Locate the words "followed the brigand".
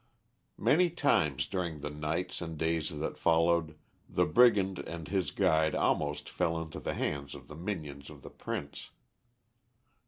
3.19-4.79